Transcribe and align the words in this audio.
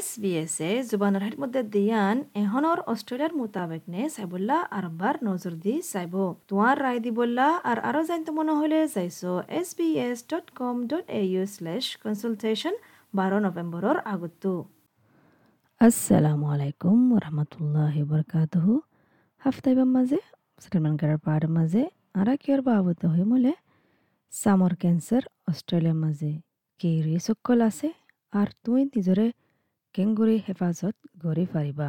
S 0.00 0.10
B 0.22 0.30
S 0.42 0.56
এ 0.62 0.72
জুবানৰ 0.90 1.22
হাত 1.26 1.36
মধ্যে 1.42 1.60
দিয়ান 1.74 2.16
এহনৰ 2.42 2.78
অষ্ট্ৰেলিয়াৰ 2.92 3.32
মোতাবেক 3.40 3.82
নে 3.92 4.02
চাইবল্লা 4.14 4.58
আরবার 4.78 5.14
নজর 5.28 5.54
দি 5.64 5.74
চাইব। 5.92 6.14
তোমার 6.48 6.74
রায় 6.84 7.00
দিবল্লা 7.06 7.48
আর 7.70 7.78
আরও 7.88 8.02
জানতে 8.10 8.30
মনে 8.38 8.52
হলে 8.60 8.78
চাইছো 8.94 9.30
S 9.58 9.68
B 9.78 9.88
S 10.06 10.18
dot 10.30 10.46
com 10.60 10.76
dot 10.90 11.04
A 11.20 11.22
U 11.32 11.42
slash 11.56 11.84
consultation 12.02 12.74
বারো 13.14 13.36
নভেম্বরের 13.46 13.98
আগতো 14.12 14.52
আসসালামু 15.80 16.46
আলাইকুম 16.54 16.98
রহমতুল্লাহ 17.24 17.94
বরকাতহ 18.10 18.66
হাফতাইবার 19.42 19.88
মাঝে 19.96 20.18
সেটেলমেন্ট 20.62 20.96
করার 21.00 21.20
পাহাড়ের 21.24 21.52
মাঝে 21.58 21.82
আরা 22.20 22.34
কিয়র 22.42 22.60
বাবত 22.68 23.02
হয়ে 23.12 23.26
মলে 23.32 23.52
সামর 24.32 24.72
ক্যান্সার 24.82 25.22
অস্ট্রেলিয়ার 25.50 25.98
মাঝে 26.04 26.30
কি 26.80 26.90
রিসকল 27.06 27.60
আছে 27.70 27.88
আর 28.32 28.48
তুই 28.64 28.80
নিজরে 28.94 29.26
কেংগুৰি 29.94 30.36
হেফাজত 30.46 30.94
গঢ়ি 31.22 31.44
পাৰিবা 31.54 31.88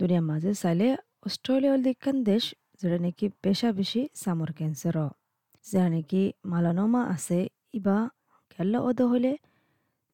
দুনিয়াৰ 0.00 0.24
মাজে 0.30 0.52
চাইলে 0.62 0.88
অষ্ট্ৰেলিয়া 1.26 1.74
দিকান 1.86 2.16
দেশ 2.30 2.44
যেটা 2.80 2.98
নেকি 3.04 3.26
পেশা 3.42 3.68
বেশি 3.78 4.02
সামর 4.22 4.50
ক্যান্সার 4.58 4.96
যারা 5.64 5.88
নাকি 5.94 6.22
মালানোমা 6.52 7.02
আছে, 7.14 7.40
ইবা 7.78 7.98
খেলা 8.52 8.78
অদ 8.88 8.98
হলে 9.12 9.32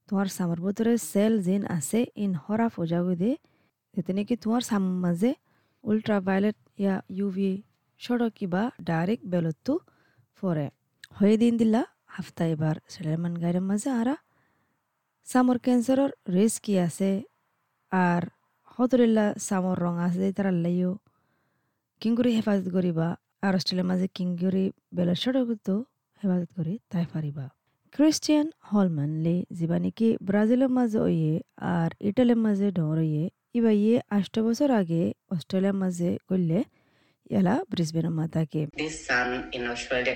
তোমার 0.09 0.29
সামর 0.37 0.59
ভিতরে 0.65 0.92
সেল 1.10 1.32
জিন 1.46 1.62
আছে, 1.77 2.01
ইন 2.24 2.32
হরা 2.45 2.66
ফোজাগু 2.74 3.15
দে 3.23 3.30
নাকি 4.18 4.34
তোমার 4.43 4.62
সাম 4.70 4.82
মাঝে 5.04 5.30
উল্ট্রা 5.84 6.18
ভায়োলেট 6.27 6.59
ইয়া 6.82 6.95
ইউভি 7.18 7.52
সড়ক 8.01 8.32
কিবা 8.38 8.62
ডাইরেক্ট 8.88 9.24
বেলতো 9.32 9.74
ফরে 10.37 10.66
হয়ে 11.18 11.37
দিন 11.43 11.52
দিলা, 11.60 11.82
হাফতা 12.15 12.45
এবার 12.54 12.77
সেলেমান 12.93 13.34
গাইরের 13.43 13.65
মাঝে 13.70 13.88
আরা 14.01 14.15
সামর 15.29 15.59
ক্যান্সারের 15.59 16.10
রিস্ক 16.37 16.59
কি 16.65 16.74
আছে 16.87 17.10
আর 17.93 18.23
হতরিল্লা 18.74 19.27
সামর 19.49 19.77
রং 19.79 19.95
আছে 20.07 20.18
যে 20.23 20.29
তারা 20.33 20.52
লাইও 20.65 20.93
কিংগুরি 22.02 22.30
হেফাজত 22.37 22.66
করিবা 22.77 23.09
আর 23.43 23.52
অস্ট্রেলিয়ার 23.55 23.88
মাঝে 23.91 24.07
কিংগুরি 24.16 24.65
বেলা 24.96 25.15
সড়কতো 25.23 25.74
হেফাজত 26.21 26.51
করি 26.59 26.74
তাই 26.93 27.07
পারিবা 27.15 27.45
ক্রিস্টিয়ান 27.95 28.46
হলমান 28.71 29.10
লে 29.24 29.37
যিবা 29.51 29.79
নাকি 29.79 30.09
ব্রাজিলের 30.29 30.71
মাঝে 30.79 30.99
ওয়ে 30.99 31.35
আর 31.74 31.90
ইটালির 32.09 32.40
মাঝে 32.46 32.66
ডর 32.79 32.99
ইয়ে 33.11 33.24
ইবা 33.55 33.73
ইয়ে 33.80 33.96
আষ্ট 34.11 34.35
বছর 34.38 34.68
আগে 34.80 35.02
অস্ট্রেলিয়ার 35.35 35.77
মাঝে 35.83 36.11
করলে 36.29 36.59
ইয়ালা 37.30 37.55
ব্রিসবেনের 37.71 38.15
মাতাকে 38.21 38.61
This 38.77 38.96
sun 39.09 39.29
in 39.57 39.63
Australia 39.73 40.15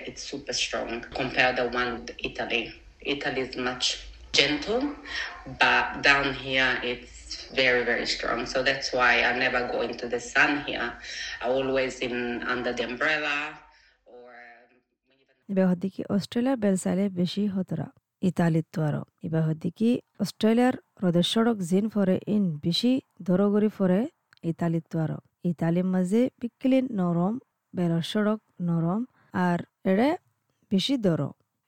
gentle, 4.33 4.95
but 5.59 6.03
down 6.03 6.35
here 6.35 6.79
it's 6.83 7.47
very 7.53 7.85
very 7.85 8.07
strong. 8.07 8.47
So 8.47 8.63
that's 8.63 8.93
why 8.93 9.23
I 9.23 9.37
never 9.37 9.67
go 9.67 9.83
into 9.83 10.07
the 10.09 10.21
sun 10.23 10.61
here. 10.61 10.93
I 11.43 11.47
always 11.49 12.01
in 12.01 12.43
under 12.45 12.73
the 12.73 12.85
umbrella 12.85 13.37
ইবা 15.49 15.65
হদ্দিকি 15.71 16.03
অস্ট্রেলিয়ার 16.17 16.59
বেলসাইলে 16.65 17.05
বেশি 17.21 17.43
হতরা 17.55 17.87
ইতালিত 18.23 18.67
তো 18.75 18.81
আরও 18.89 19.03
ইবা 19.27 19.41
হদ্দিকি 19.47 19.91
অস্ট্রেলিয়ার 20.25 20.75
হ্রদের 21.01 21.27
সড়ক 21.33 21.59
জিন 21.71 21.85
ফরে 21.95 22.17
ইন 22.35 22.45
বেশি 22.67 22.93
দরগরি 23.29 23.71
ফরে 23.77 24.01
ইতালিত 24.51 24.85
তো 24.93 24.97
আরও 25.05 25.19
ইতালির 25.51 25.87
মাঝে 25.95 26.23
পিকলিন 26.41 26.85
নরম 26.99 27.35
বেলর 27.75 28.05
সড়ক 28.13 28.41
নরম 28.69 29.01
আর 29.47 29.59
এড়ে 29.91 30.11
বেশি 30.73 30.95
দর 31.07 31.21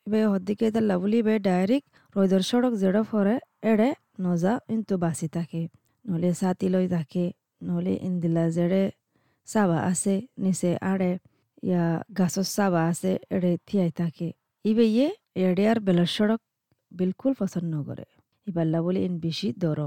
হদ্দিকে 0.06 0.64
এটা 0.68 0.80
লাভলি 0.90 1.18
বে 1.26 1.34
ডাইরেক্ট 1.40 1.88
রোদের 2.14 2.42
সড়ক 2.50 2.72
যেটা 2.82 3.02
ফরে 3.10 3.36
এড়ে 3.70 3.88
নজা 4.20 4.52
ইন্তু 4.74 4.94
বাসি 5.04 5.28
থাকে 5.36 5.62
নহলে 6.04 6.30
ছাতি 6.40 6.66
লই 6.74 6.86
থাকে 6.94 7.24
নহলে 7.62 7.92
ইন্দিলা 8.06 8.44
যেড়ে 8.56 8.82
চাবা 9.48 9.78
আছে 9.90 10.14
নিচে 10.42 10.70
আড়ে 10.90 11.12
ইয়া 11.62 11.84
গাছৰ 12.18 12.46
চাবা 12.56 12.80
আছে 12.90 13.12
এড়ে 13.34 13.52
থিয়াই 13.66 13.90
থাকে 14.00 14.28
ইবে 14.64 14.84
ইয়ে 14.88 15.08
এড়ে 15.40 15.64
আর 15.72 15.78
বেলার 15.86 16.10
সড়ক 16.16 16.40
বিলকুল 16.92 17.32
পছন্দ 17.40 17.70
নকরে 17.72 18.06
ইবাল্লা 18.46 18.78
বলে 18.84 19.00
ইন 19.06 19.14
বেশি 19.26 19.48
দর 19.62 19.78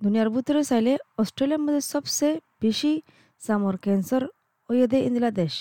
দুনিয়ার 0.00 0.28
ভিতরে 0.34 0.62
চাইলে 0.70 0.92
অস্ট্রেলিয়ার 1.18 1.62
মধ্যে 1.64 1.82
সবচেয়ে 1.92 2.34
বেশি 2.62 2.92
সামর 3.40 3.74
ক্যান্সার 3.84 4.22
ওয়েদে 4.68 4.98
ইন্দিলা 5.08 5.30
দেশ 5.40 5.54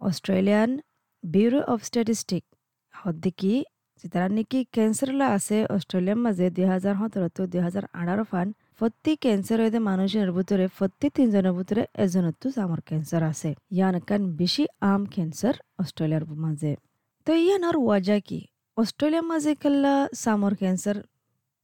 অস্ট্রেলিয়ান 0.00 0.70
ব্যুরো 1.24 1.60
অফ 1.72 1.78
স্ট্যাটিস্টিক 1.88 2.44
হদ্দিকি 3.04 3.54
যেতারা 4.00 4.28
নাকি 4.36 4.58
ক্যান্সারলা 4.74 5.26
আছে 5.36 5.56
অস্ট্রেলিয়ার 5.76 6.20
মাঝে 6.24 6.46
দুই 6.56 6.66
হাজার 6.72 6.94
সতেরো 7.00 7.28
তো 7.36 7.42
দুই 7.52 7.60
হাজার 7.66 7.84
আঠারো 8.00 8.24
ফান 8.30 8.48
প্রতি 8.78 9.12
ক্যান্সার 9.24 9.58
হইতে 9.64 9.78
মানুষের 9.90 10.28
ভিতরে 10.36 10.64
প্রতি 10.76 11.06
তিনজনের 11.16 11.54
ভিতরে 11.58 11.82
এজনতো 12.04 12.46
সামর 12.56 12.80
ক্যান্সার 12.88 13.22
আছে। 13.32 13.50
ইয়ান 13.76 13.94
কান 14.08 14.22
বেশি 14.40 14.64
আম 14.92 15.02
ক্যান্সার 15.14 15.54
অস্ট্রেলিয়ার 15.82 16.24
মাঝে 16.44 16.72
তো 17.26 17.32
ইয়ানোর 17.44 17.76
ওয়াজা 17.84 18.16
কি? 18.28 18.40
অস্ট্রেলিয়ার 18.76 19.26
মাঝে 19.32 19.52
কেল্লা 19.62 19.94
সামর 20.22 20.52
ক্যান্সার 20.60 20.96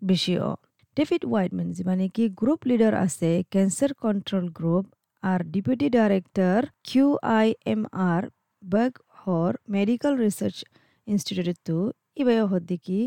বেশি 0.03 0.35
অ। 0.49 0.51
ডেভিড 0.97 1.23
হোয়াইটম্যান 1.31 1.69
যিবা 1.77 1.95
নাকি 2.01 2.25
গ্রুপ 2.41 2.61
লিডার 2.69 2.95
আছে 3.07 3.31
cancer 3.53 3.91
control 4.05 4.47
group, 4.59 4.85
R 5.23 5.41
deputy 5.53 5.89
director 5.97 6.61
Q 6.89 7.07
I 7.39 7.47
M 7.73 7.83
R, 8.11 8.23
Berghofer 9.21 9.53
medical 9.77 10.13
research 10.25 10.59
ইনস্টিটিউটতো 11.08 11.76
ইবাই 12.22 12.38
হদ্দিকি 12.54 13.00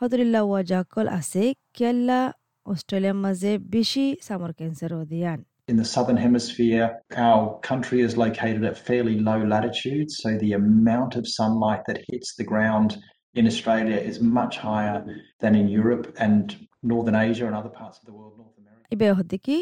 হদরিল্লা 0.00 0.40
ওয়াজাকল 0.50 1.06
আছে 1.18 1.42
কেল্লা 1.78 2.20
অস্ট্রেলিয়ার 2.66 3.18
মাঝে 3.24 3.50
বেশি 3.74 4.04
সামর 4.26 4.50
ক্যান্সার 4.58 4.92
অধিয়ান 5.02 5.40
In 5.68 5.76
the 5.76 5.90
southern 5.96 6.20
hemisphere, 6.26 6.84
our 7.28 7.42
country 7.70 7.98
is 8.06 8.12
located 8.16 8.62
at 8.70 8.76
fairly 8.88 9.16
low 9.20 9.40
latitudes, 9.54 10.12
so 10.22 10.28
the 10.44 10.52
amount 10.62 11.12
of 11.16 11.24
sunlight 11.38 11.82
that 11.88 11.98
hits 12.08 12.28
the 12.40 12.46
ground 12.52 12.90
in 13.34 13.44
Australia 13.52 13.98
is 14.10 14.16
much 14.40 14.54
higher 14.58 14.98
than 15.42 15.52
in 15.60 15.66
Europe 15.80 16.06
and 16.26 16.44
Northern 16.82 17.18
Asia 17.28 17.44
and 17.48 17.56
other 17.60 17.74
parts 17.80 17.96
of 18.00 18.04
the 18.08 18.14
world, 18.18 18.32
North 18.40 18.56
America. 18.62 18.86
ইবাই 18.94 19.10
হদ্দিকি 19.18 19.56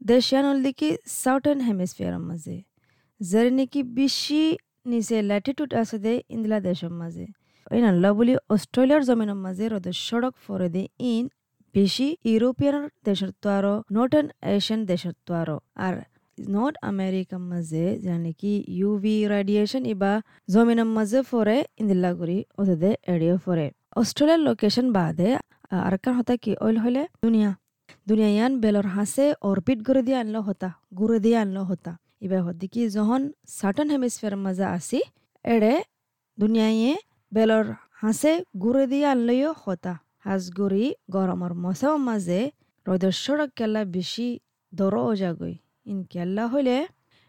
দেশিয়ান 0.00 0.46
দিকি 0.66 0.88
southern 1.22 1.60
হেমিস্ফিয়ারের 1.68 2.22
মাঝে 2.30 2.56
যার 3.20 3.48
নাকি 3.58 3.80
বেশি 4.00 4.42
নিচে 4.91 5.15
latitude 5.29 5.71
আছে 5.81 5.97
দে 6.05 6.13
ইন্দিলা 6.35 6.57
দেশের 6.67 6.91
মাঝে 6.99 7.25
ইন 7.77 7.85
আল্লাহ 7.91 8.11
বলি 8.19 8.33
অস্ট্রেলিয়ার 8.55 9.03
জমিনের 9.09 9.39
মাঝে 9.45 9.65
রোদের 9.73 9.95
সড়ক 10.07 10.33
ফরে 10.45 10.67
দে 10.75 10.83
ইন 11.11 11.25
বেশি 11.75 12.07
ইউরোপিয়ান 12.31 12.83
দেশের 13.07 13.31
তো 13.41 13.47
আরও 13.57 13.73
নর্থার্ন 13.95 14.27
এশিয়ান 14.55 14.81
দেশের 14.91 15.15
তো 15.25 15.31
আরও 15.41 15.57
আর 15.85 15.95
নর্থ 16.37 16.75
আমেরিকার 16.91 17.41
মাঝে 17.51 17.85
যা 18.05 18.15
নাকি 18.25 18.53
ইউভি 18.79 19.15
রেডিয়েশন 19.33 19.83
ইবা 19.93 20.13
জমিনের 20.53 20.89
মাঝে 20.97 21.19
ফরে 21.31 21.57
ইন্দিল্লা 21.81 22.11
করি 22.19 22.37
ওদের 22.59 22.93
এড়িয়ে 23.13 23.35
ফরে 23.45 23.67
অস্ট্রেলিয়ার 24.01 24.41
লোকেশন 24.47 24.87
বাদে 24.97 25.29
আর 25.85 25.93
কার 26.03 26.13
হতা 26.17 26.35
কি 26.43 26.51
অইল 26.65 26.77
হলে 26.83 27.01
দুনিয়া। 27.23 27.51
দুনিয়া 28.07 28.29
ইয়ান 28.35 28.53
বেলর 28.63 28.87
হাসে 28.95 29.25
অরবিট 29.41 29.79
করে 29.87 30.01
দিয়ে 30.07 30.17
আনলো 30.21 30.39
হতা 30.47 30.69
ঘুরে 30.93 31.17
দিয়ে 31.25 31.37
আনলো 31.43 31.61
হতা। 31.69 31.91
ইবা 32.21 32.39
হদ্দিকি 32.45 32.81
যখন 32.89 33.21
সার্টন 33.49 33.87
হেমিস্ফিয়ার 33.89 34.35
মাঝে 34.45 34.65
আসি 34.77 34.99
এড়ে 35.45 35.73
দুনিয়ায়ে 36.37 36.91
বেলর 37.31 37.65
হাসে 38.01 38.33
ঘুরে 38.57 38.83
দিয়ে 38.91 39.07
আনলেও 39.07 39.51
হতা 39.63 39.93
হাঁসগুড়ি 40.25 40.85
গরমর 41.09 41.51
মশার 41.55 41.97
মাঝে 41.99 42.39
রোদের 42.85 43.13
সড়ক 43.23 43.49
কেলা 43.55 43.81
বেশি 43.95 44.27
দর 44.73 44.93
ওজাগই 45.03 45.55
ইন 45.85 45.99
কেল্লা 46.11 46.45
হইলে 46.47 46.77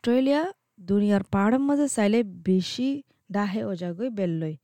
অস্ট্রেলিয়া 0.04 0.43
দুনিয়ার 0.88 1.25
পাহাড়ের 1.32 1.62
মাঝে 1.69 1.87
চাইলে 1.88 2.19
বেশি 2.44 2.88
ডাহে 3.32 3.60
ওজাগই 3.65 4.09
বেললই 4.10 4.54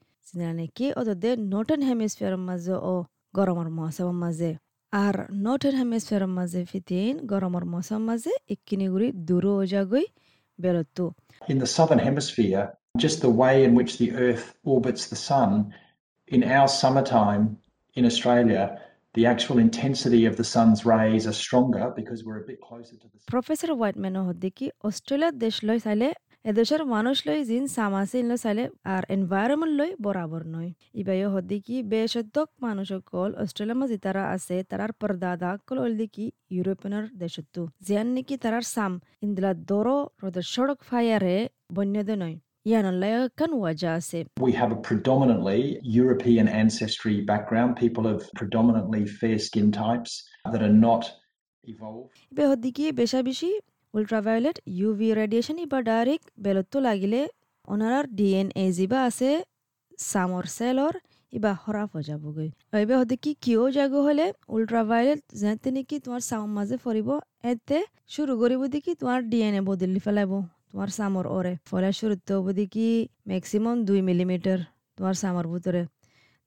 নাকি 0.53 0.87
ওদের 0.97 1.37
নর্থন 1.53 1.81
হেমিস্ফিয়ার 1.83 2.37
মাঝে 2.49 2.75
ও 2.85 2.95
গরমর 3.35 3.69
মৌসুম 3.71 4.17
মাঝে 4.17 4.51
আর 4.94 5.16
নর্থন 5.46 5.76
হেমিস্ফিয়ার 5.82 6.24
মাঝে 6.38 6.62
ফিতিন 6.72 7.14
গরমর 7.32 7.64
মৌসুম 7.74 8.02
মাঝে 8.10 8.34
ইকিনি 8.54 8.88
গুড়ি 8.94 9.08
দূর 9.28 9.46
ওজাগই 9.62 10.06
বেরোতো 10.60 11.06
In 11.52 11.58
the 11.64 11.72
southern 11.78 12.02
hemisphere, 12.10 12.64
just 13.06 13.18
the 13.22 13.34
way 13.42 13.56
in 13.68 13.72
which 13.80 13.92
the 14.02 14.10
Earth 14.26 14.46
orbits 14.74 15.04
the 15.14 15.20
Sun, 15.30 15.52
in 16.28 16.42
our 16.58 16.68
summertime 16.82 17.44
in 17.98 18.04
Australia, 18.12 18.64
the 19.18 19.26
actual 19.34 19.58
intensity 19.68 20.22
of 20.30 20.34
the 20.36 20.48
sun's 20.56 20.80
rays 20.86 21.24
are 21.28 21.38
stronger 21.46 21.86
because 22.00 22.20
we're 22.26 22.42
a 22.46 22.48
bit 22.52 22.60
closer 22.68 22.96
to 23.02 23.08
the 23.12 23.18
sun. 23.20 23.28
Professor 23.34 23.70
হোয়াইটম্যানও 23.78 24.22
হদ্দিকি 24.30 24.66
অস্ট্রেলিয়ার 24.90 25.36
দেশ 25.46 25.56
লই 25.68 25.80
চাইলে 25.86 26.08
এদেশের 26.45 26.83
মানুষ 26.87 27.17
লই 27.29 27.41
জিন 27.45 27.65
সামাসি 27.77 28.19
লই 28.23 28.39
চাইলে 28.45 28.65
আর 28.95 29.03
এনভায়রনমেন্ট 29.17 29.75
লই 29.81 29.91
বরাবর 30.05 30.43
নয় 30.47 30.71
ইবাইও 30.95 31.29
হদ্দিকি 31.35 31.77
বেশদ্যক 31.93 32.49
মানুষ 32.63 32.87
সকল 32.89 33.31
অস্ট্রেলিয়ার 33.43 33.79
মাঝে 33.81 33.97
তারা 33.99 34.23
আছে 34.35 34.57
তারার 34.71 34.93
পরদাদা 35.01 35.51
কল 35.67 35.79
হলদিকি 35.79 36.27
ইউরোপিয়ানের 36.57 37.07
দেশতো 37.23 37.61
জিয়ান 37.87 38.09
নাকি 38.15 38.35
তারার 38.37 38.65
সাম 38.75 38.93
ইন্দিলা 39.23 39.53
দরো 39.71 39.97
রোদের 40.23 40.47
সড়ক 40.55 40.79
ফায়ারে 40.91 41.37
বন্যদে 41.75 42.17
নয় 42.17 42.39
We 44.45 44.53
have 44.53 44.73
a 44.73 44.81
predominantly 44.83 45.61
European 46.01 46.47
ancestry 46.63 47.17
background. 47.23 47.71
People 47.77 48.05
of 48.07 48.19
predominantly 48.35 49.03
fair 49.19 49.39
skin 49.39 49.69
types 49.75 50.13
that 50.53 50.63
are 50.63 50.77
not 50.89 51.03
evolved. 51.67 52.13
বেশি 53.95 54.57
ইউভি 54.81 55.09
রেডিয়েশন 55.15 55.57
ইবা 55.59 55.79
ডাইরেক্ট 55.83 56.27
বেলতো 56.39 56.77
লাগিলে 56.81 57.21
ওনারার 57.69 58.07
ডিএনএ 58.17 58.65
যিবা 58.73 58.99
আছে 59.09 59.31
সামর 60.03 60.45
সেলর 60.57 60.95
ইবা 61.33 61.53
হরাপ 61.63 61.91
হৈ 61.95 62.03
যাবগৈ। 62.03 62.49
এইবে 62.73 62.95
কি 63.23 63.31
কিয় 63.43 63.63
জাগো 63.77 64.01
হলে, 64.03 64.27
ultraviolet 64.55 65.21
যেতে 65.41 65.69
নেকি 65.71 65.97
তোমার 66.05 66.23
সামৰ 66.31 66.51
মাঝে 66.59 66.77
ফরিব 66.85 67.09
এতে 67.51 67.79
শুরু 68.09 68.33
করিব 68.41 68.63
দেখি 68.67 68.93
তোমার 69.01 69.21
ডিএনএ 69.31 69.61
বদলি 69.69 70.01
ফেলাইব 70.07 70.33
তোমার 70.69 70.91
সামর 70.99 71.27
ওরে 71.27 71.55
ফলে 71.71 71.91
শুরুতে 72.01 72.31
হব 72.37 72.47
দেখি 72.53 72.89
ম্যাক্সিমাম 73.29 73.77
দুই 73.89 74.01
মিলিমিটার 74.09 74.59
তোমার 74.97 75.15
সামর 75.23 75.47
ভিতরে 75.53 75.83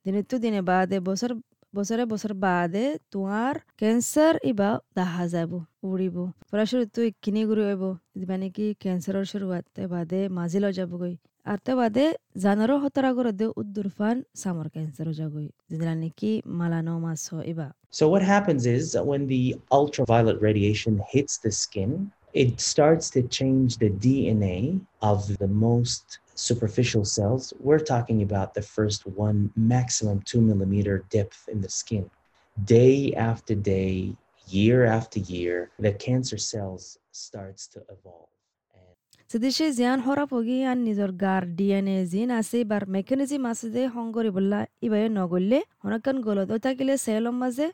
দিনে 0.06 0.22
তো 0.30 0.36
দিনে 0.44 0.62
বাদে 0.70 0.98
বছর 1.08 1.32
বছরে 1.78 2.04
বছর 2.12 2.32
বাদে 2.46 2.86
তোমার 3.14 3.54
ক্যান্সার 3.80 4.36
ইবা 4.52 4.70
দেখা 4.96 5.24
যাব 5.34 5.52
উড়িব। 5.90 6.16
পরা 6.52 6.66
শুরুতে 6.72 7.02
ইখিনি 7.12 7.42
গুৰি 7.50 7.64
হইব 7.70 7.84
মানে 8.30 8.48
কি 8.56 8.66
ক্যান্সাৰৰ 8.84 9.26
শুরুয়াত 9.32 9.66
বাদে 9.94 10.22
মাঝিল 10.38 10.66
যাবগৈ। 10.78 11.16
আর 11.52 11.58
তে 11.66 11.72
বাদে 11.80 12.06
জানর 12.38 12.72
হতরা 12.84 13.12
করে 13.18 13.32
দে 13.40 13.46
উদ্দুরফান 13.62 14.18
সামর 14.36 14.68
ক্যান্সার 14.74 15.08
যাগৈ 15.20 15.48
যেদিন 15.70 15.92
নাকি 16.04 16.32
মালানোমাস 16.60 17.26
ইবা। 17.46 17.70
So, 17.98 18.04
what 18.14 18.24
happens 18.34 18.64
is 18.76 18.84
that 18.96 19.06
when 19.12 19.22
the 19.34 19.44
ultraviolet 19.78 20.38
radiation 20.48 20.94
hits 21.14 21.34
the 21.46 21.52
skin, 21.62 21.92
it 22.35 22.61
starts 22.63 23.11
to 23.11 23.23
change 23.29 23.71
the 23.77 23.91
DNA 23.91 24.81
of 25.03 25.19
the 25.39 25.49
most 25.49 26.19
superficial 26.37 27.05
cells. 27.07 27.53
We're 27.61 27.87
talking 27.95 28.23
about 28.23 28.55
the 28.55 28.63
first 28.63 29.07
one, 29.07 29.39
maximum 29.57 30.23
two 30.23 30.41
millimeter 30.41 31.05
depth 31.11 31.49
in 31.49 31.61
the 31.61 31.69
skin. 31.71 32.11
Day 32.57 33.13
after 33.15 33.55
day, 33.55 34.15
year 34.49 34.85
after 34.87 35.21
year, 35.21 35.71
the 35.79 35.93
cancer 35.95 36.39
cells 36.39 36.99
starts 37.13 37.67
to 37.69 37.79
evolve. 37.95 38.29
And 38.75 38.95
সেদেশে 39.31 39.67
জিয়ান 39.79 39.99
হরা 40.07 40.25
পগি 40.33 40.59
আন 40.71 40.79
নিজর 40.89 41.11
গার 41.25 41.43
DNA 41.59 41.99
জিন 42.13 42.31
আছে 42.41 42.59
বার 42.71 42.83
mechanism 42.97 43.43
আছে 43.53 43.67
যে 43.77 43.83
সংগরি 43.97 44.31
বললা 44.37 44.61
ইবাই 44.87 45.03
নগললে 45.21 45.59
হনকান 45.83 46.17
গলত 46.27 46.51
থাকিলে 46.65 46.95
সেলম 47.07 47.37
মাঝে 47.43 47.67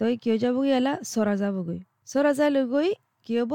তই 0.00 0.12
কিয় 0.22 0.36
যাবগৈ 0.42 0.68
এলা 0.78 0.92
চৰা 1.12 1.34
যাবগৈ 1.42 1.80
চৰা 2.12 2.32
যাই 2.38 2.50
গৈ 2.74 2.88
কি 3.26 3.34
হ'ব 3.38 3.52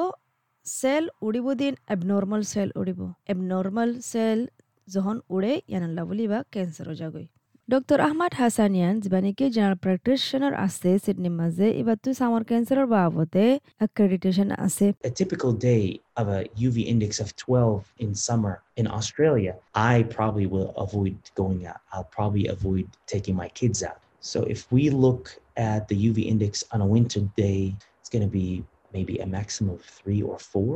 চেল 0.66 1.04
উড়িব 1.25 1.48
দিন 1.62 1.74
এবনৰ্মেল 1.94 2.42
চেল 2.54 2.69
উড়িব 2.80 3.00
এবনৰ্মেল 3.31 3.92
চেল 4.12 4.40
যখন 4.88 5.16
উড়ে 5.36 5.54
ইয়ানাল্লা 5.72 6.04
বুলি 6.10 6.25
বা 6.31 6.40
cancer 6.54 6.90
যাগৈ 7.02 7.28
doctor 7.69 8.00
Ahmad 8.08 8.34
হাসানিয়ান 8.42 8.96
যিবানিকি 9.04 9.46
general 9.56 9.80
practitioner 9.86 10.54
আছে 10.66 10.92
সিডনির 11.04 11.36
মাঝে 11.42 11.68
এবারতো 11.81 12.10
সামার 12.19 12.44
ক্যান্সারের 12.50 12.88
বাবদে 12.94 13.46
অ্যাক্রেডিটেশন 13.81 14.48
আছে 14.66 14.86
a 15.10 15.12
typical 15.22 15.52
day 15.69 15.84
of 16.19 16.25
a 16.38 16.40
UV 16.68 16.78
index 16.94 17.12
of 17.24 17.30
12 17.36 17.84
in 18.04 18.12
summer 18.28 18.54
in 18.80 18.86
Australia, 18.98 19.54
I 19.94 19.96
probably 20.18 20.48
will 20.54 20.72
avoid 20.86 21.16
going 21.42 21.62
out. 21.72 21.81
I'll 21.94 22.12
probably 22.18 22.46
avoid 22.56 22.86
taking 23.14 23.36
my 23.44 23.50
kids 23.60 23.80
out. 23.90 24.00
So 24.31 24.38
if 24.56 24.60
we 24.72 24.84
look 25.06 25.24
at 25.72 25.81
the 25.90 25.98
UV 26.08 26.18
index 26.34 26.54
on 26.74 26.80
a 26.81 26.90
winter 26.96 27.22
day, 27.46 27.62
it's 28.00 28.12
going 28.14 28.25
to 28.30 28.34
be 28.44 28.50
maybe 28.93 29.15
a 29.19 29.27
maximum 29.29 29.71
of 29.73 29.83
three 29.99 30.23
or 30.23 30.39
four, 30.41 30.75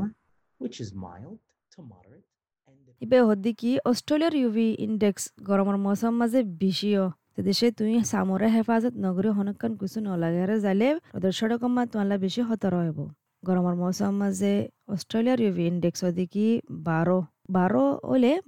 which 0.60 0.80
is 0.80 0.88
mild 0.96 1.38
to 1.72 1.78
moderate. 1.84 2.24
ইবে 3.02 3.18
হদ্দি 3.28 3.52
কি 3.60 3.70
অস্ট্রেলিয়ার 3.90 4.34
UV 4.42 4.68
index 4.86 5.22
গরমের 5.48 5.78
মৌসুম 5.84 6.12
মাঝে 6.20 6.40
বেশিও 6.62 7.04
দেশে 7.46 7.68
তুই 7.78 7.92
সামরে 8.12 8.46
হেফাজত 8.54 8.94
নগরী 9.04 9.30
হনকান 9.36 9.72
কিছু 9.80 9.98
নলাগারে 10.06 10.56
যাইলে 10.64 10.88
ওদের 11.16 11.32
সড়কমা 11.38 11.82
তোমালা 11.90 12.16
বেশি 12.24 12.40
হতর 12.48 12.72
হইব 12.80 12.98
গরমের 13.42 13.76
মৌসুম 13.82 14.12
মাঝে 14.22 14.52
অস্ট্রেলিয়ার 14.94 15.38
ইউভি 15.44 15.64
ইন্ডেক্স 15.72 15.98
হদিকি 16.06 16.46
বারো 16.88 17.18
বারো 17.56 17.84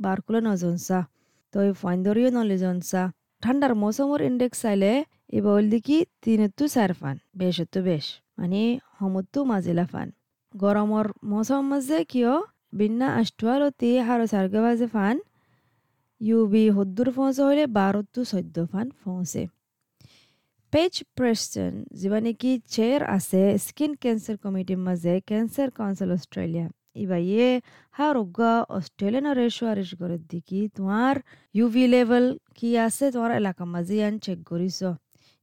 বার 0.04 0.18
কুলো 0.24 0.38
নজনসা 0.48 0.98
তো 1.54 1.58
ফাইন্দরিও 1.82 2.28
নলিজনসা 2.36 3.02
ঠান্ডার 3.42 3.72
মৌসুমের 3.82 4.20
ইন্ডেক্স 4.30 4.56
চাইলে 4.62 4.92
এবার 5.36 5.52
হল 5.56 5.66
দেখি 5.74 5.96
তিনতো 6.24 6.64
চার 6.74 6.90
ফান 7.00 7.16
বেশতো 7.40 7.78
বেশ 7.88 8.06
মানে 8.38 8.60
সমতো 8.96 9.38
মাজিলা 9.50 9.84
ফান। 9.92 10.08
গরমের 10.54 11.06
মৌসুম 11.30 11.62
মাজে 11.70 11.98
কিয়? 12.12 12.32
বিন্না 12.78 13.06
আষ্টুয়ালতি 13.20 13.90
হারো 14.06 14.24
সার্গে 14.32 14.60
বাজে 14.66 14.86
ফান। 14.94 15.16
ইউবি 16.20 16.64
হদ্দুর 16.76 17.08
ফৌঁসে 17.16 17.42
হলে 17.48 17.64
বারোতো 17.78 18.20
চৈধ্য 18.30 18.56
ফান 18.70 18.86
ফৌঁসে 19.00 19.44
পেজ 20.72 20.94
প্ৰেষ্টন 21.16 21.72
যিবা 22.00 22.18
নেকি 22.26 22.52
চেয়াৰ 22.74 23.02
আছে, 23.16 23.42
স্কিন 23.66 23.92
কেঞ্চাৰ 24.02 24.36
কমিটিৰ 24.44 24.80
মাজে 24.86 25.14
কেঞ্চাৰ 25.28 25.68
কাউন্সিল 25.78 26.10
অষ্ট্ৰেলিয়া। 26.16 26.66
ইবা 27.02 27.18
ইয়ে 27.28 27.48
হারোগা 27.98 28.52
অস্ট্রেলিয়ান 28.78 29.26
সুয়ারিশ 29.56 29.90
করে 30.00 30.16
দিকি 30.30 30.60
তোমার 30.76 31.14
ইউভি 31.58 31.84
লেভেল 31.94 32.24
কি 32.58 32.68
আছে 32.86 33.04
তোমার 33.14 33.32
এলাকার 33.40 33.68
মাঝে 33.74 33.94
ইয়ান 34.00 34.14
চেক 34.24 34.38
করিস 34.50 34.78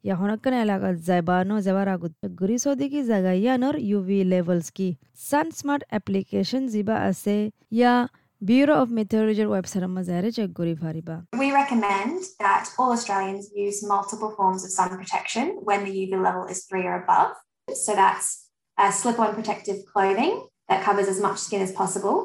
ইয়া 0.05 0.15
হনকান 0.21 0.53
এলাকাত 0.65 0.95
যাইবানো 1.07 1.55
যাবার 1.67 1.87
আগত 1.95 2.13
চেক 2.21 2.31
করিস 2.41 2.63
দিকি 2.81 2.99
জাগা 3.11 3.33
ইয়ানোর 3.43 3.75
ইউভি 3.89 4.19
লেভেলস 4.33 4.67
কি 4.77 4.87
সান 5.29 5.47
স্মার্ট 5.59 5.83
অ্যাপ্লিকেশন 5.91 6.61
যিবা 6.73 6.95
আছে 7.09 7.35
ইয়া 7.77 7.93
ব্যুরো 8.41 8.73
অফ 8.83 8.87
মেথোলজির 8.97 9.49
ওয়েবসাইটের 9.51 9.91
মাঝে 9.95 10.31
চেক 10.37 10.49
করি 10.59 10.73
পারিবা 10.83 11.15
We 11.43 11.49
recommend 11.61 12.17
that 12.43 12.63
all 12.79 12.91
Australians 12.97 13.45
use 13.65 13.77
multiple 13.93 14.31
forms 14.37 14.61
of 14.65 14.69
sun 14.77 14.89
protection 15.01 15.45
when 15.67 15.79
the 15.85 15.93
UV 16.03 16.11
level 16.27 16.43
is 16.53 16.59
three 16.69 16.85
or 16.91 16.95
above. 17.03 17.31
So 17.83 17.91
that's 18.01 18.27
uh, 18.77 18.91
slip 18.99 19.17
on 19.23 19.29
protective 19.39 19.79
clothing 19.91 20.33
that 20.69 20.79
covers 20.87 21.07
as 21.13 21.19
much 21.25 21.37
skin 21.45 21.61
as 21.67 21.71
possible, 21.81 22.15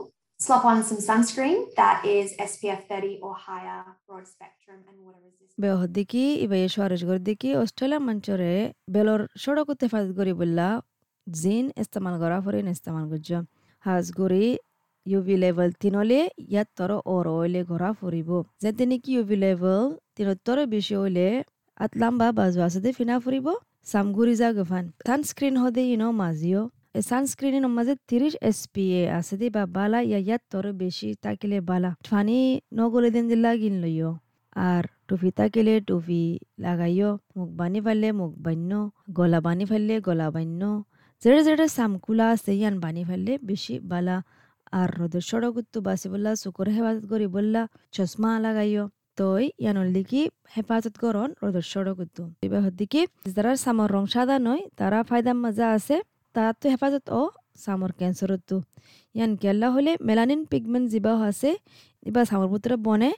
slop 0.44 0.64
on 0.64 0.78
some 0.88 1.02
sunscreen 1.08 1.58
that 1.80 1.98
is 2.16 2.26
SPF 2.50 2.80
30 2.88 3.18
or 3.26 3.34
higher, 3.34 3.82
broad 4.06 4.26
spectrum, 4.34 4.78
and 4.88 4.96
water 5.04 5.20
resistant. 5.26 5.58
বেহদিকি 5.62 6.24
ইবাই 6.44 6.62
সরজ 6.76 7.00
করে 7.08 7.20
দিকি 7.28 7.48
Australia 7.62 8.00
মঞ্চরে 8.08 8.52
বেলর 8.94 9.20
সড়ক 9.42 9.68
হেফাজত 9.82 10.10
করি 10.18 10.32
বললা 10.40 10.68
জিন 11.26 11.64
ইস্তেমাল 11.82 12.14
করা 12.22 12.38
ফরিন 12.44 12.66
ইস্তেমাল 12.74 13.04
করছ। 13.12 13.30
হাজ 13.84 14.06
গরি 14.20 14.46
ইউভি 15.10 15.36
লেভেল 15.44 15.68
তিনলে 15.82 16.20
ইয়াত 16.52 16.68
তর 16.78 16.90
ওর 17.14 17.26
ওইলে 17.38 17.60
ঘরা 17.70 17.90
ফুরিব। 17.98 18.30
যেতে 18.62 18.84
নাকি 18.90 19.10
ইউভি 19.16 19.36
লেভেল 19.44 19.82
তিনত্তর 20.16 20.58
বেশি 20.74 20.94
হইলে 21.00 21.26
আত 21.84 21.92
লাম্বা 22.00 22.28
বাজু 22.38 22.60
আছে 22.66 22.90
ফিনা 22.98 23.16
ফুরিব। 23.24 23.46
সামগুরি 23.90 24.34
যা 24.40 24.48
গফান 24.56 24.84
সানস্ক্রিন 25.08 25.54
হদে 25.62 25.82
ইনো 25.94 26.08
মাজিও। 26.22 26.62
সানস্ক্রিনের 26.94 27.66
মাঝে 27.76 27.94
তিরিশ 28.10 28.34
এস 28.42 28.58
পি 28.72 28.84
এ 28.92 29.02
আছে 29.18 29.34
দে 29.40 29.46
বা 29.56 29.62
বালা 29.76 29.98
ইয়া 30.02 30.20
ইয়াত 30.20 30.42
তর 30.52 30.66
বেশি 30.80 31.08
তাকিলে 31.24 31.58
বালা 31.70 31.90
ফানি 32.06 32.38
নগলে 32.76 33.08
দিন 33.14 33.24
দিলা 33.30 33.50
গিন 33.60 33.76
লইও 33.82 34.10
আর 34.62 34.84
টুপি 35.08 35.30
তাকিলে 35.38 35.74
টুপি 35.88 36.22
লাগাইও 36.64 37.10
মুখ 37.36 37.48
বানি 37.60 37.78
ফেললে 37.86 38.08
মুখ 38.20 38.32
বান্য 38.44 38.70
গলা 39.18 39.38
বানি 39.46 39.64
ফেললে 39.70 39.94
গলা 40.08 40.26
বান্য 40.34 40.60
যেড়ে 41.22 41.40
যেড়ে 41.46 41.66
সামকুলা 41.76 42.26
আছে 42.34 42.52
ইয়ান 42.58 42.74
বানি 42.84 43.02
ফেললে 43.08 43.32
বেশি 43.48 43.74
বালা 43.90 44.16
আর 44.72 44.88
রোদের 44.98 45.24
সড়কত্তু 45.30 45.78
বাসি 45.86 46.06
বললা 46.12 46.30
চকুর 46.42 46.68
হেফাজত 46.74 47.04
করি 47.12 47.26
বললা 47.36 47.62
চশমা 47.94 48.30
লাগাইও 48.44 48.84
তই 49.18 49.44
ইয়ানল 49.62 49.88
দিকি 49.96 50.20
হেফাজত 50.54 50.94
করন 51.02 51.28
রোদের 51.42 51.64
সড়কত্তু 51.72 52.22
এবার 52.46 52.62
দিকি 52.80 53.02
যারা 53.28 53.52
সামর 53.64 53.88
রং 53.94 54.04
সাদা 54.14 54.36
নয় 54.46 54.62
তারা 54.78 54.98
ফায়দা 55.08 55.32
মজা 55.42 55.66
আছে 55.76 55.96
তারা 56.34 56.50
তো 56.60 56.64
হেফাজত 56.72 57.06
ও 57.20 57.22
সামর 57.64 57.90
ক্যান্সারতো 57.98 58.56
ইয়ান 59.14 59.32
কেল্লা 59.42 59.68
হলে 59.74 59.92
মেলানিন 60.08 60.40
পিগমেন্ট 60.50 60.86
যিবা 60.92 61.12
আছে 61.30 61.50
এবার 62.08 62.24
সামর 62.30 62.48
ভিতরে 62.52 62.76
বনে, 62.86 63.10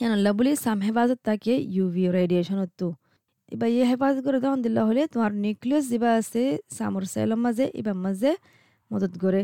ইয়ান 0.00 0.12
আল্লাহ 0.16 0.32
বলি 0.38 0.52
সাম 0.64 0.78
হেফাজত 0.86 1.20
তাকে 1.28 1.52
ইউভি 1.76 2.04
রেডিয়েশনতো 2.18 2.86
এবার 3.52 3.68
ইয়ে 3.74 3.84
হেফাজত 3.90 4.20
করে 4.26 4.38
তখন 4.44 4.60
দিল্লা 4.66 4.82
হলে 4.88 5.02
তোমার 5.12 5.32
নিউক্লিয়াস 5.44 5.84
যিবা 5.92 6.10
আছে 6.20 6.42
সামর 6.76 7.02
সেলের 7.12 7.40
মাঝে 7.44 7.64
এবার 7.80 7.96
মাঝে 8.04 8.30
মদত 8.90 9.14
করে 9.22 9.42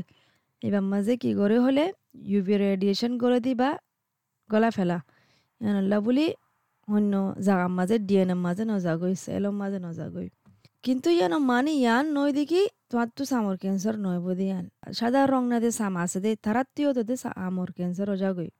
এবার 0.62 0.84
মাঝে 0.92 1.12
কি 1.22 1.30
করে 1.40 1.56
হলে 1.64 1.84
ইউভি 2.32 2.54
রেডিয়েশন 2.64 3.12
করে 3.22 3.38
দিবা 3.46 3.70
গলা 4.50 4.70
ফেলা। 4.76 4.98
আল্লাহ 5.80 5.98
বলি 6.06 6.26
অন্য 6.88 7.12
জাগার 7.46 7.70
মাঝে 7.78 7.96
ডিএনএর 8.08 8.40
মাঝে 8.46 8.62
নজাগই 8.72 9.14
সেলের 9.24 9.54
মাঝে 9.60 9.78
নজাগই 9.86 10.28
কিন্তু 10.84 11.08
নয় 12.16 12.32
দেখি 12.38 12.62
তোমার 12.90 13.08
তো 13.16 13.22
সামর 13.30 13.56
ক্যান্সার 13.62 13.96
নয় 14.06 14.20
বোধ 14.24 14.40
ইয়ান 14.48 14.64
সাদা 14.98 15.20
রং 15.32 15.42
না 15.52 15.58
দে 15.64 15.70
সাম 15.80 15.94
আছে 16.04 16.18
দে 16.24 16.30
তারাত্মীয় 16.44 16.90
তো 16.96 17.02
দে 17.08 17.14
সামর 17.24 17.68
ক্যান্সার 17.76 18.08
ওজাগই 18.14 18.50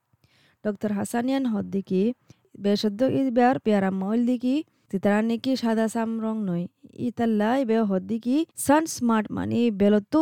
ডক্টর 0.63 0.91
হাসানিয়ান 0.97 1.43
হদ 1.53 1.65
দেখি 1.75 2.03
বেসদ্য 2.63 3.01
ই 3.17 3.19
বেয়ার 3.37 3.57
পেয়ারা 3.65 3.89
মল 4.01 4.19
দেখি 4.29 4.55
তিতারা 4.91 5.19
নাকি 5.29 5.51
সাদা 5.63 5.85
সাম 5.95 6.09
রং 6.25 6.35
নয় 6.49 6.65
ইতাল্লা 7.07 7.49
বে 7.69 7.77
হদ 7.89 8.03
দেখি 8.11 8.37
সান 8.65 8.83
স্মার্ট 8.95 9.25
মানে 9.37 9.59
বেলতো 9.81 10.21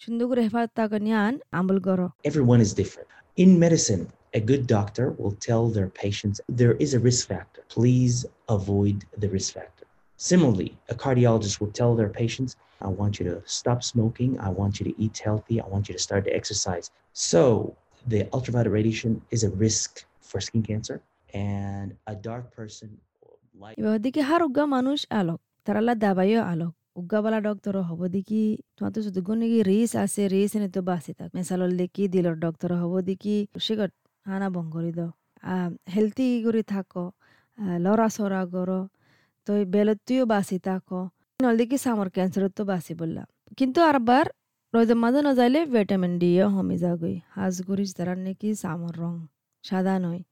সুন্দর 0.00 0.24
করে 0.30 0.40
হেফাজত 0.46 0.70
তাকে 0.78 0.98
নিয়ান 1.06 1.32
আমল 1.58 1.78
করো 1.86 2.06
everyone 2.30 2.60
is 2.66 2.72
different. 2.80 3.08
In 3.38 3.50
medicine, 3.58 4.04
a 4.34 4.40
good 4.40 4.64
doctor 4.66 5.06
will 5.12 5.36
tell 5.40 5.64
their 5.68 5.90
patients 6.02 6.36
there 6.60 6.74
is 6.74 6.90
a 6.94 7.00
risk 7.00 7.22
factor. 7.28 7.60
Please 7.68 8.16
avoid 8.48 8.96
the 9.18 9.28
risk 9.28 9.50
factor. 9.56 9.81
Similarly, 10.21 10.75
a 10.89 10.95
cardiologist 10.95 11.59
will 11.59 11.71
tell 11.71 11.95
their 11.95 12.09
patients, 12.09 12.51
I 12.81 12.87
want 12.87 13.19
you 13.19 13.25
to 13.31 13.37
stop 13.45 13.79
smoking. 13.83 14.31
I 14.39 14.49
want 14.49 14.79
you 14.79 14.85
to 14.89 14.93
eat 15.03 15.15
healthy. 15.19 15.55
I 15.61 15.67
want 15.67 15.87
you 15.87 15.93
to 15.93 15.99
start 15.99 16.25
to 16.25 16.35
exercise. 16.35 16.85
So, 17.13 17.75
the 18.05 18.27
ultraviolet 18.33 18.71
radiation 18.71 19.21
is 19.31 19.43
a 19.43 19.51
risk 19.65 20.05
for 20.21 20.39
skin 20.41 20.63
cancer, 20.63 20.97
and 21.33 21.87
a 22.07 22.15
dark 22.29 22.45
person 22.57 22.89
like. 23.61 23.75
এবার 23.77 23.99
har 24.29 24.41
ugga 24.47 24.63
manush 24.73 25.05
alok 25.19 25.39
tarala 25.65 25.93
dabayo 26.03 26.41
alok 26.51 26.73
ugga 26.99 27.19
bala 27.25 27.39
doctor 27.47 27.73
hobo 27.89 28.05
diki 28.15 28.41
তোমার 28.75 28.91
তো 28.95 28.99
শুধু 29.05 29.19
গনিগি 29.29 29.59
রিস 29.71 29.91
আছে 30.03 30.21
রিস 30.35 30.51
এনে 30.57 30.69
তো 30.75 30.81
বাসি 30.89 31.11
থাক 31.19 31.29
মেসালল 31.37 31.71
দেখি 31.81 32.03
দিলর 32.15 32.35
ডক্টর 32.45 32.69
হব 32.81 32.93
দেখি 33.09 33.35
সিগট 33.67 33.91
হানা 34.25 34.47
বঙ্গরি 34.55 34.91
দ 34.99 35.01
হেলথি 35.93 36.27
করে 36.45 36.61
থাকো 36.73 37.03
লরা 37.85 38.07
সরা 38.15 38.41
গর 38.53 38.69
তো 39.46 39.52
বেলত 39.74 39.98
তুইও 40.06 40.24
বাসি 40.32 40.56
থাকো। 40.66 41.00
নলদিকে 41.40 41.76
সামর 41.84 42.08
ক্যান্সারত 42.16 42.52
তো 42.58 42.62
বাসি 42.70 42.92
বললাম 43.00 43.26
কিন্তু 43.58 43.78
আরবার 43.90 44.24
রোদের 44.74 44.98
মাঝে 45.04 45.20
না 45.26 45.32
যাইলে 45.38 45.60
ভিটামিন 45.74 46.12
ডিও 46.22 46.46
হমি 46.54 46.76
যাগই 46.84 47.16
হাজ 47.34 47.54
গরিস 47.68 47.90
তারার 47.96 48.18
নাকি 48.26 48.48
সামর 48.62 48.94
রং 49.02 49.14
সাদা 49.64 49.94
নয় 50.04 50.22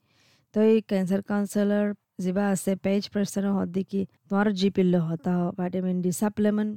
তো 0.55 0.59
এই 0.73 0.79
ক্যান্সার 0.91 1.21
কাউন্সিলর 1.31 1.87
যিবা 2.25 2.45
আছে 2.55 2.73
পেজ 2.85 3.03
পার্সনের 3.13 3.53
হত 3.57 3.69
দেখি 3.79 4.01
তোমার 4.29 4.47
জিপিল 4.61 4.93
হতা 5.09 5.33
হ। 5.39 5.41
ভিটামিন 5.59 5.97
ডি 6.05 6.11
সাপ্লিমেন্ট 6.23 6.73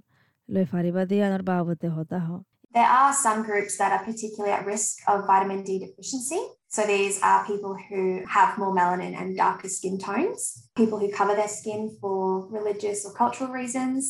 লৈ 0.49 0.65
ফারিবা 0.71 1.01
দিয়ে 1.09 1.23
আনার 1.27 1.43
বাবতে 1.49 1.87
হতা 1.95 2.19
হ। 2.25 2.29
There 2.75 2.91
are 3.01 3.13
some 3.25 3.39
groups 3.47 3.73
that 3.79 3.91
are 3.95 4.03
particularly 4.09 4.53
at 4.57 4.63
risk 4.73 4.91
of 5.11 5.17
vitamin 5.31 5.59
D 5.67 5.69
deficiency. 5.85 6.39
So 6.72 6.80
these 6.87 7.16
are 7.22 7.46
people 7.46 7.75
who 7.88 8.02
have 8.28 8.50
more 8.58 8.72
melanin 8.75 9.14
and 9.20 9.37
darker 9.37 9.68
skin 9.68 9.96
tones, 9.98 10.40
people 10.76 10.98
who 10.98 11.08
cover 11.10 11.34
their 11.34 11.48
skin 11.50 11.82
for 12.00 12.46
religious 12.50 12.98
or 13.06 13.12
cultural 13.14 13.50
reasons, 13.50 14.00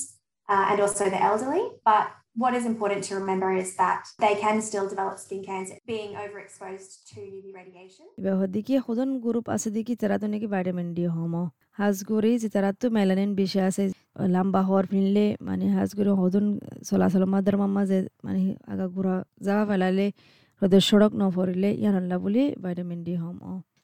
uh, 0.48 0.64
and 0.70 0.80
also 0.80 1.04
the 1.08 1.22
elderly. 1.22 1.64
But 1.84 2.04
what 2.36 2.54
is 2.54 2.64
important 2.64 3.02
to 3.04 3.14
remember 3.14 3.50
is 3.54 3.70
that 3.76 4.00
they 4.18 4.34
can 4.36 4.56
still 4.60 4.88
develop 4.88 5.18
skin 5.18 5.42
cancer 5.44 5.76
being 5.86 6.10
overexposed 6.14 6.90
to 7.10 7.16
UV 7.36 7.46
radiation. 7.60 8.04
এবার 8.18 8.34
হদিকে 8.40 8.74
হদন 8.86 9.10
group 9.24 9.46
আছে 9.54 9.68
দেখি 9.76 9.94
তারা 10.02 10.16
তো 10.22 10.26
নাকি 10.32 10.46
vitamin 10.54 10.88
D 10.96 11.04
হমো 11.16 11.42
হাজ 11.78 11.96
গরি 12.10 12.32
যে 12.42 12.48
তারা 12.54 12.70
তো 12.80 12.86
মেলানিন 12.96 13.30
বেশি 13.40 13.58
আছে 13.68 13.84
লম্বা 14.34 14.60
হওয়ার 14.68 14.84
ফিনলে 14.92 15.26
মানে 15.48 15.64
হাজ 15.76 15.90
গরি 15.98 16.10
হদন 16.22 16.44
চলাচল 16.88 17.22
মাদার 17.34 17.56
মাম্মা 17.62 17.82
যে 17.90 17.98
মানে 18.26 18.40
আগা 18.72 18.86
ঘুরা 18.94 19.14
যাওয়া 19.46 19.64
ফেলালে 19.70 20.06
রোদের 20.63 20.83
সড়ক 20.89 21.11
নফরিলে 21.21 21.69
ইয়ান 21.81 21.95
আল্লাহ 22.01 22.17
বুলি 22.25 22.43
ভাইটামিন 22.63 22.99
ডি 23.07 23.13
হম 23.21 23.35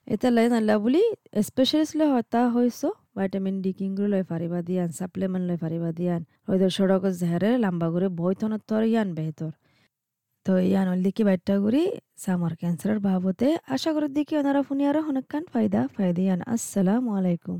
এটা 0.07 0.27
লাইন 0.37 0.51
আল্লাহ 0.59 0.75
বুলি 0.83 1.01
স্পেচিয়েলিস্টলে 1.47 2.05
হতা 2.13 2.41
হয়েছ 2.55 2.81
vitamin 3.15 3.61
D 3.61 3.73
kingru 3.73 4.09
loy 4.09 4.23
fariba 4.23 4.59
diyan 4.63 4.89
supplement 4.93 5.45
loy 5.49 5.57
fariba 5.63 5.89
diyan 5.93 6.21
hoydo 6.47 6.67
shodoko 6.77 7.09
zehre 7.21 7.51
lamba 7.63 7.87
gure 7.93 8.07
boytonot 8.19 8.63
tor 8.65 8.83
yan 8.97 9.11
behtor 9.19 9.51
তো 10.45 10.53
ইয়ান 10.65 10.87
দিকে 11.05 11.23
বাইটটা 11.27 11.55
করি 11.63 11.83
সামার 12.23 12.53
ক্যান্সারের 12.59 12.99
বাবতে 13.07 13.47
আশা 13.75 13.89
করি 13.95 14.07
দিকে 14.17 14.33
ওনারা 14.41 14.61
ফুনিয়ারা 14.67 15.01
ফায়দা 15.53 15.81
ফায়দা 15.95 16.21
ইয়ান 16.25 16.41
আসসালামু 16.53 17.09
আলাইকুম 17.17 17.57